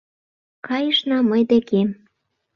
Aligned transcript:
Кайышна 0.67 1.17
мый 1.29 1.41
декем... 1.51 1.89